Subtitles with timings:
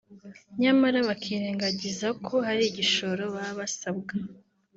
[0.61, 4.13] nyamara bakirengagiza ko hari igishoro baba basabwa